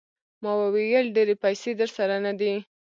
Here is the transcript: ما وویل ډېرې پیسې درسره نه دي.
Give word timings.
ما 0.41 0.51
وویل 0.61 1.05
ډېرې 1.15 1.35
پیسې 1.43 1.71
درسره 1.81 2.15
نه 2.25 2.33
دي. 2.39 2.53